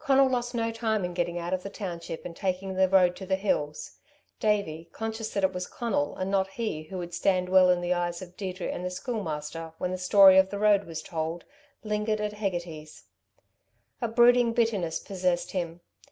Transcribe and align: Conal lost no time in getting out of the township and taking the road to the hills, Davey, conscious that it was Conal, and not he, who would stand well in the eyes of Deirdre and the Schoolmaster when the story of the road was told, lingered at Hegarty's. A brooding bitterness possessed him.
Conal 0.00 0.28
lost 0.28 0.56
no 0.56 0.72
time 0.72 1.04
in 1.04 1.14
getting 1.14 1.38
out 1.38 1.54
of 1.54 1.62
the 1.62 1.70
township 1.70 2.24
and 2.24 2.34
taking 2.34 2.74
the 2.74 2.88
road 2.88 3.14
to 3.14 3.24
the 3.24 3.36
hills, 3.36 3.92
Davey, 4.40 4.88
conscious 4.92 5.30
that 5.32 5.44
it 5.44 5.52
was 5.52 5.68
Conal, 5.68 6.16
and 6.16 6.32
not 6.32 6.48
he, 6.48 6.82
who 6.82 6.98
would 6.98 7.14
stand 7.14 7.48
well 7.48 7.70
in 7.70 7.80
the 7.80 7.94
eyes 7.94 8.20
of 8.20 8.36
Deirdre 8.36 8.66
and 8.66 8.84
the 8.84 8.90
Schoolmaster 8.90 9.74
when 9.78 9.92
the 9.92 9.96
story 9.98 10.36
of 10.36 10.50
the 10.50 10.58
road 10.58 10.82
was 10.82 11.00
told, 11.00 11.44
lingered 11.84 12.20
at 12.20 12.32
Hegarty's. 12.32 13.04
A 14.02 14.08
brooding 14.08 14.52
bitterness 14.52 14.98
possessed 14.98 15.52
him. 15.52 15.80